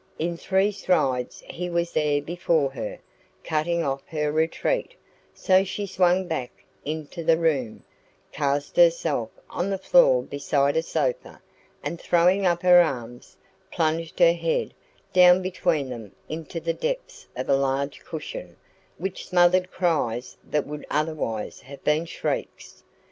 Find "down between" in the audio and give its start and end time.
15.13-15.87